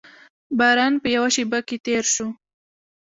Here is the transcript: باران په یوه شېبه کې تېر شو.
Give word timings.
باران 0.57 0.93
په 1.01 1.07
یوه 1.15 1.29
شېبه 1.35 1.59
کې 1.67 1.77
تېر 1.85 2.03
شو. 2.13 2.27